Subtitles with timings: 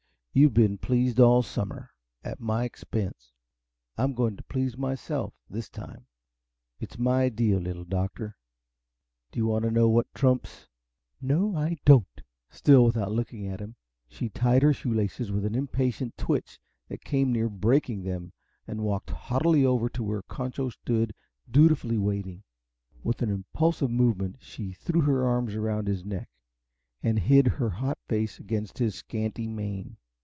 [0.33, 1.89] You've been pleased all summer
[2.23, 3.33] at my expense.
[3.97, 6.05] I'm going to please myself, this time.
[6.79, 8.37] It's my deal, Little Doctor.
[9.33, 10.69] Do you want to know what's trumps?"
[11.21, 13.75] "No, I don't!" Still without looking at him,
[14.07, 18.31] she tied her shoelaces with an impatient twitch that came near breaking them,
[18.65, 21.13] and walked haughtily to where Concho stood
[21.49, 22.43] dutifully waiting.
[23.03, 26.29] With an impulsive movement, she threw her arms around his neck,
[27.03, 29.97] and hid her hot face against his scanty mane.